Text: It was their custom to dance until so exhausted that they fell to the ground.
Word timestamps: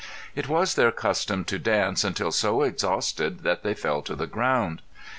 It 0.33 0.47
was 0.49 0.73
their 0.73 0.91
custom 0.91 1.45
to 1.45 1.59
dance 1.59 2.03
until 2.03 2.31
so 2.31 2.63
exhausted 2.63 3.41
that 3.41 3.61
they 3.61 3.75
fell 3.75 4.01
to 4.01 4.15
the 4.15 4.25
ground. 4.25 4.81